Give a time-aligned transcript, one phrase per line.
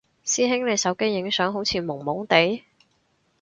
[0.25, 2.63] 師兄你手機影相好似朦朦哋？